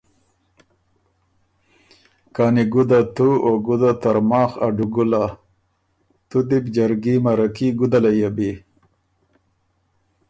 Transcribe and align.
کانی 2.35 2.63
ګُده 2.73 2.99
تُو 3.15 3.29
او 3.45 3.53
ګُده 3.65 3.91
ترماخ 4.01 4.51
ا 4.65 4.67
ډُوګُله! 4.75 5.25
تُو 6.29 6.39
دی 6.47 6.57
بُو 6.63 6.69
جرګي 6.75 7.15
مَرکي 7.23 7.67
ګُده 7.79 7.99
لَیۀ 8.03 8.29
بی۔ 8.35 8.51